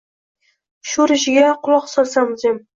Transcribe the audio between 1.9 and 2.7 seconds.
solsam jim…